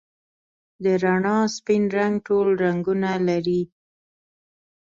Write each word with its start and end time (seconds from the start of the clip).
د 0.83 0.85
رڼا 1.03 1.37
سپین 1.55 1.83
رنګ 1.97 2.15
ټول 2.27 2.47
رنګونه 2.63 3.11
لري. 3.27 3.61